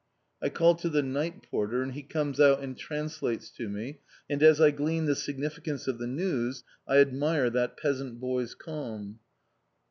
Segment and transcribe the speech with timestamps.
[0.41, 4.41] I call to the night porter, and he comes out and translates to me, and
[4.41, 9.19] as I glean the significance of the news I admire that peasant boy's calm.